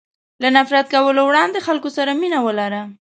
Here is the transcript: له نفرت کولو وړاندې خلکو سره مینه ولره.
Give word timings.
له 0.41 0.49
نفرت 0.57 0.85
کولو 0.95 1.21
وړاندې 1.25 1.59
خلکو 1.67 1.89
سره 1.97 2.11
مینه 2.21 2.39
ولره. 2.45 2.81